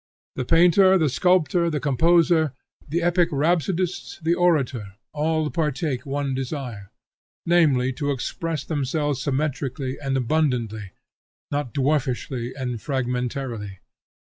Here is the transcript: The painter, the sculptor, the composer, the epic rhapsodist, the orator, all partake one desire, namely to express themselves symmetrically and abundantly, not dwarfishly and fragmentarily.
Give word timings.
The 0.35 0.45
painter, 0.45 0.97
the 0.97 1.09
sculptor, 1.09 1.69
the 1.69 1.79
composer, 1.79 2.53
the 2.89 3.03
epic 3.03 3.29
rhapsodist, 3.31 4.23
the 4.23 4.33
orator, 4.33 4.93
all 5.13 5.47
partake 5.51 6.07
one 6.07 6.33
desire, 6.33 6.89
namely 7.45 7.93
to 7.93 8.09
express 8.09 8.63
themselves 8.63 9.21
symmetrically 9.21 9.99
and 9.99 10.17
abundantly, 10.17 10.93
not 11.51 11.71
dwarfishly 11.71 12.51
and 12.55 12.81
fragmentarily. 12.81 13.77